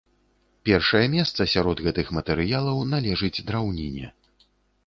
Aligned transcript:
Першае 0.69 1.01
месца 1.15 1.47
сярод 1.53 1.83
гэтых 1.87 2.09
матэрыялаў 2.17 2.81
належыць 2.95 3.43
драўніне. 3.51 4.11